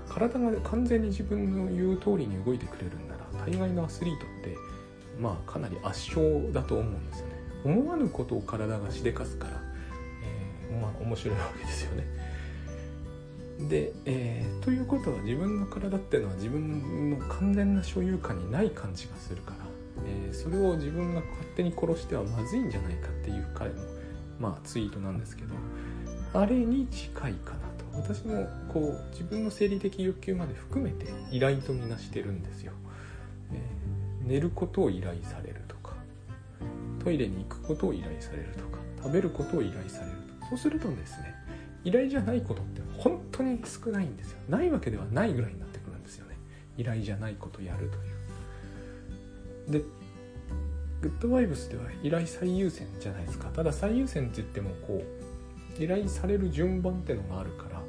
[0.09, 4.57] 体が完全に自分の言う通りに動いてくれるんなら大概のアスリートって
[5.19, 9.61] まあかなり圧勝だと思うんですよね思わぬことを体がしでかすから
[10.71, 12.29] え、まあ面白いわけですよね。
[13.67, 19.57] で、えー、ということは自分の体っていうのは自分の完全な所有下にない感じがするから、
[20.05, 23.75] えー、それを自分が勝手に殺してはまずいんじゃないかっていう彼の、
[24.39, 25.55] まあ、ツイートなんですけど
[26.33, 27.79] あれに近いかなと。
[27.93, 32.71] 私もこう自分の生理的欲求まで含めて依頼とみなしてるんですよ、
[33.51, 35.95] えー、寝ることを依頼されるとか
[37.03, 41.35] トイレに行くことを依頼されるとか食べることを依頼されるとそうするとですね
[41.83, 44.39] 依頼じゃないことって本当に少ないんですよ。
[44.47, 46.35] ないわけではないぐらいになってくるんですよね。
[46.77, 47.89] 依頼じゃないことやる
[49.67, 49.81] という。
[49.81, 49.85] で
[51.01, 53.49] グッドバイブスでは依頼最優先じゃないですか。
[53.49, 55.18] ただ最優先って言ってもこう
[55.77, 57.81] 依頼される順番ってのがあるから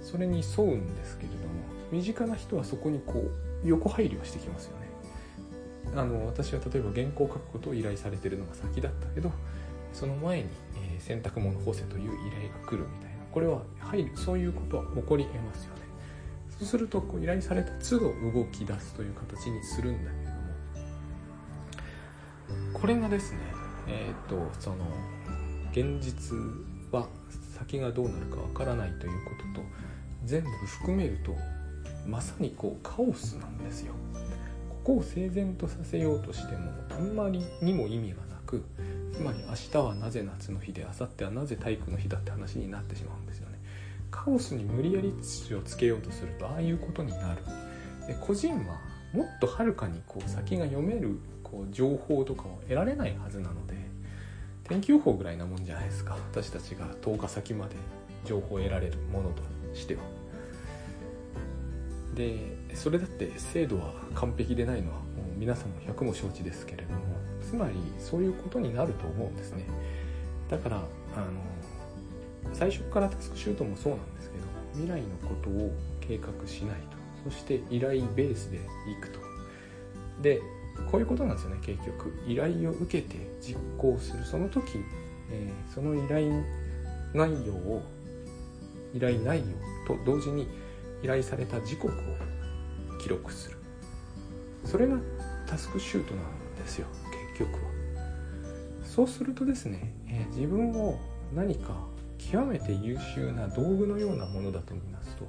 [0.00, 1.48] それに沿うんですけれども
[1.90, 3.30] 身近な人はそこにこ
[3.64, 4.88] う横入りをしてきますよね。
[5.96, 9.32] あの私は例えば原稿を書くことを依頼されてるのが先だったけど
[9.92, 10.48] その前に、
[10.92, 15.80] えー、洗濯物干せという依頼が来るみたいなこれは入るそういうことは起こりえますよね。
[16.58, 20.38] そうするとこう依頼された都度動き出すという形にするんだけども
[22.74, 23.38] これがですね
[23.86, 24.76] えっ、ー、とその
[25.70, 26.36] 現実
[26.90, 27.08] は
[27.56, 29.66] 先がどうなるかわからないということと
[30.24, 31.34] 全部含めると
[32.06, 33.94] まさにこうカオスなんですよ。
[34.84, 38.64] ここを整然とさせようとしてもあんまりにも意味がなく
[39.12, 43.58] つまり明日はなぜ夏の日で明後日はなぜ体育の日だって話になってしまうんですよね。
[44.10, 47.42] カオスに無理やり秩序をつけようとするとああいうことになる。
[48.06, 48.80] で個人は
[49.12, 53.74] もっとはるかにこう先が読めるこう情報とかを得られないはずなので
[54.68, 56.16] 天気予報ぐらいなもんじゃないですか。
[56.30, 57.76] 私たちが10日先まで
[58.24, 59.42] 情報を得られるものと
[59.74, 60.02] しては。
[62.14, 66.98] でそれだって精度は完璧でないのはもう皆さんも100も承知ですけれども
[67.40, 69.64] つまりそういうことになると思うんですね。
[70.50, 70.84] だからあの
[72.52, 76.80] 最初からタスクシュートもそうなんですけど未来のことを計画しない
[77.24, 77.30] と。
[77.30, 78.60] そして依頼ベースでい
[79.00, 79.20] くと。
[80.22, 80.40] で
[80.90, 84.24] こういうことなんですよね結局依頼を受けて実行する。
[84.24, 84.78] その時、
[85.30, 86.44] えー、その依頼
[87.14, 87.82] 内容を
[88.94, 89.46] 依頼内容
[89.86, 90.48] と同時に
[91.02, 93.58] 依頼された時刻を記録する。
[94.64, 94.98] それが
[95.46, 96.24] タスクシュートなん
[96.56, 96.86] ですよ
[97.34, 97.70] 結局は。
[98.84, 100.98] そうするとですね、えー、自分を
[101.34, 101.86] 何か
[102.18, 105.26] 極めて優秀な道具のようなものだと見ますと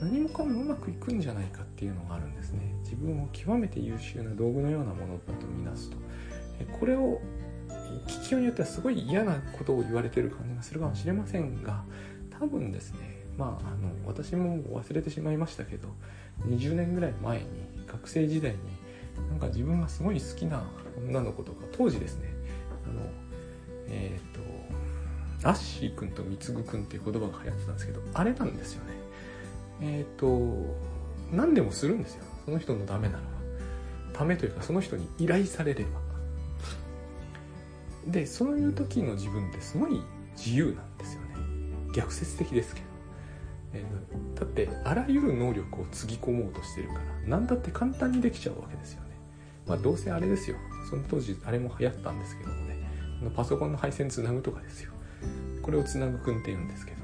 [0.00, 2.74] 何もかもうまくいくんじゃないかっていうのがあるんですね。
[2.82, 5.96] 自分を極めて優秀な道具のようなものだと見なすと。
[6.78, 7.20] これを
[8.06, 11.84] 聞きようによってはすごい嫌なことを言われてる感じがするかもしれませんが
[12.30, 15.88] 多分ですねまああの私も忘れてしまいましたけど
[16.46, 17.46] 20年ぐらい前に
[17.86, 18.58] 学生時代に
[19.30, 20.64] なんか自分がすごい好きな
[20.98, 22.28] 女の子とか当時ですね
[22.84, 23.02] あの
[23.88, 28.92] えっ、ー、とアッシー君と貢君っていう言葉が流行ってたんですけどあれなんですよね。
[29.80, 30.76] えっ、ー、と
[31.32, 32.24] 何でもするんですよ。
[32.44, 33.28] その人のためならば
[34.12, 36.08] ためというかその人に依頼されれば。
[38.06, 40.00] でそういう時の自分ってすごい
[40.34, 41.28] 自由なんですよね。
[41.94, 42.86] 逆説的ですけど、
[43.74, 49.08] えー、だってあらゆる能力をつぎ込もうとしてるから何だって簡単にできちゃうわけですよね。
[49.66, 50.56] まあどうせあれですよ。
[50.88, 52.78] その当時あれも流行ったんですけどもね。
[53.36, 54.92] パソコンの配線つなぐとかですよ。
[55.62, 56.97] これをつなぐくんって言うんですけど。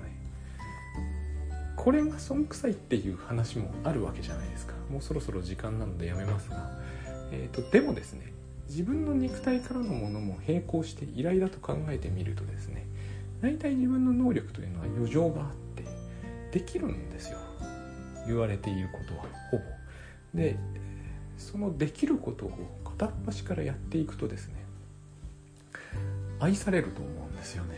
[1.85, 4.72] これが損臭いっていう話もあるわけじゃないですか。
[4.91, 6.70] もうそろそろ時間なのでやめますが、
[7.30, 8.32] えーと、でもですね
[8.68, 12.87] 自分の肉体からのものも並行して依頼だと考えてみるとですね
[13.43, 15.85] 大体自分の能力というのは余剰があって
[16.59, 17.39] できるんですよ。
[18.26, 19.64] 言われていることはほぼ。
[20.32, 20.57] で
[21.37, 22.53] そのできることを
[22.85, 24.55] 片っ端からやっていくとですね
[26.41, 27.76] 愛されると思うんですよね、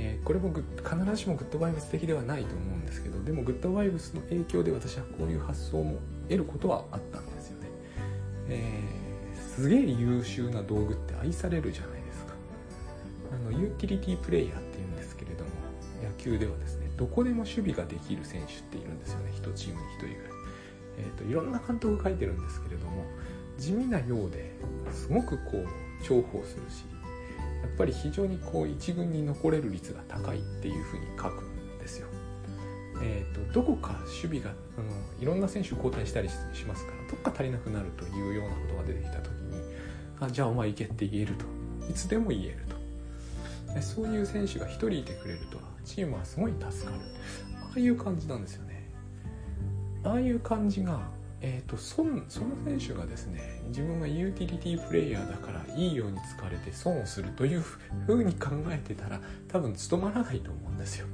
[0.00, 7.68] えー、これも必ずしもグッドバイブス的ではないと思うんですけどでもグッドバイブスの影響で私はこういう発想も得ることはあったんですよね、
[8.48, 12.34] えー、すげえ優秀な道具って愛されるじゃないですか。
[13.32, 15.50] あのユーティリティプレイヤーっていうんですけれども
[16.02, 19.32] 野球ではですねどこでも守備ができる選手っているんですよね。
[19.34, 20.14] 1チームに1人ぐらい、
[20.98, 23.04] えーと、いろんな監督が書いてるんですけれども
[23.58, 24.52] 地味なようで
[24.92, 25.66] すごくこう
[26.04, 26.84] 重宝するし
[27.62, 32.08] やっぱり非常にこう一軍に残れる率が高いっていうふうに書くんですよ。
[33.00, 33.92] えーと、どこか
[34.22, 34.90] 守備があの
[35.20, 36.34] いろんな選手交代したりし
[36.66, 39.62] ますからどっか足りなくなるというようなことが出てきた時に
[40.18, 41.44] あじゃあお前行けって言えると。
[41.88, 43.74] いつでも言えると。
[43.74, 47.00] でそういう選手が1人いてくれるとチームはすごい助かる。
[47.62, 48.90] ああいう感じなんですよね。
[50.04, 51.00] ああいう感じが
[51.40, 57.78] えーと、そのその選手がですね自分はユーティリティプレイヤーだからいいように使われて損をするというふ
[58.12, 61.06] うに考えてたら多分務まらないと思うんですよ。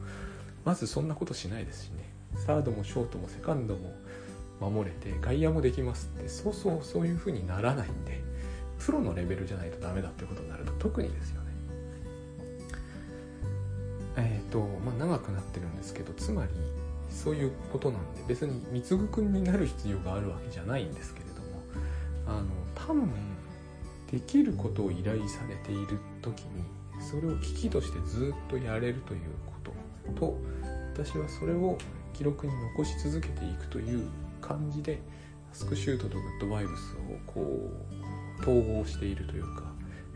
[0.65, 2.09] まずそんなことしないですしね。
[2.47, 3.95] サードもショートもセカンドも
[4.61, 8.23] 守れて外野もできますってそうそうそういうふうにならないんで
[8.79, 11.53] プロのレベルじゃないとダメだってことになると特にですよね。
[14.17, 16.51] えっ、ー、とまあ長くなってるんですけどつまり
[17.15, 21.63] そういうことなんで別に貢ぐ君になる必要があるわけじゃないんですけれども
[22.27, 23.09] あの多分
[24.11, 26.65] できることを依頼されている時に
[27.01, 30.39] それを危機としてずっとやれるということと
[30.93, 31.79] 私はそれを
[32.13, 34.09] 記録に残し続けていくという
[34.41, 35.01] 感じで
[35.53, 37.71] スクシュートとグッドバイブスをこ
[38.39, 39.65] う統合しているというか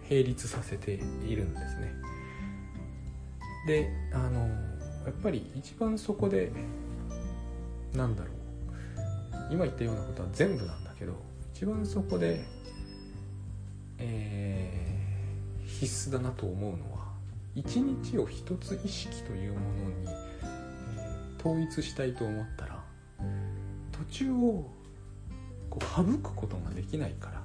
[0.09, 0.92] 並立させて
[1.26, 1.92] いるんですね。
[3.66, 4.40] であの
[5.05, 6.53] やっぱり一番そこで
[7.95, 8.39] なんだろう。
[9.51, 11.14] 今言ったようなことは全部なんだけど
[11.55, 12.45] 一番そこで、
[13.99, 17.09] えー、必須だなと思うのは
[17.55, 22.84] 一日を一つ意識というものに、えー、統一したいと思ったら
[23.93, 24.70] 途中を
[25.70, 27.43] こう省くことができないから。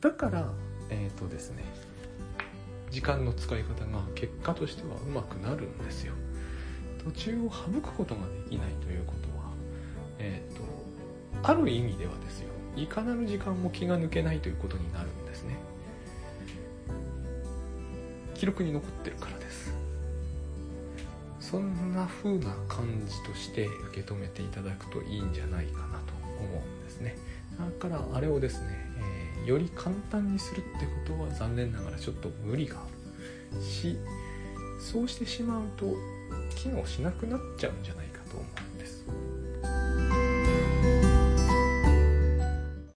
[0.00, 0.52] だから
[0.90, 1.64] えっ、ー、とですね
[2.90, 6.14] 時間の使い方が結果としてはうまくなるんですよ。
[7.06, 9.52] 途中を省くことができないということは
[10.18, 10.62] えっ、ー、と
[11.48, 15.56] ある意味ではですよいかなる時間も気が抜けないということになるんですね。
[18.34, 19.72] 記録に残ってるからです。
[21.40, 27.16] そんな風な感じとして受け止めていただくといいんじゃないかなと思うんですね。
[27.58, 28.66] だからあれをですね、
[29.40, 33.62] えー、より簡単にするってことは残念ながらちょっと無理がある。
[33.62, 33.96] し
[34.78, 35.94] そうしてしまうと
[36.54, 38.46] 機能しなくなっちゃうんじゃないかと思う。